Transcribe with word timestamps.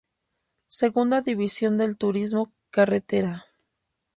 Segunda 0.65 1.21
división 1.21 1.77
del 1.77 1.95
Turismo 1.95 2.51
Carretera. 2.71 3.45